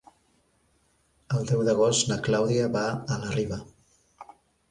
El 1.39 1.43
deu 1.51 1.61
d'agost 1.67 2.09
na 2.11 2.17
Clàudia 2.27 2.71
va 2.77 2.85
a 3.17 3.17
la 3.25 3.35
Riba. 3.35 3.59